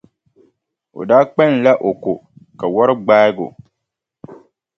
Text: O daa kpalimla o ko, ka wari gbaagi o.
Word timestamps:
O 0.97 1.01
daa 1.09 1.23
kpalimla 1.31 1.71
o 1.89 1.91
ko, 2.03 2.13
ka 2.59 2.65
wari 2.75 2.93
gbaagi 3.03 3.39
o. 3.47 3.49